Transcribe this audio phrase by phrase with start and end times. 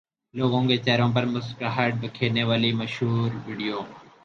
[0.33, 3.79] لوگوں کے چہروں پر مسکراہٹ بکھیرنے والی مشہور ویڈیو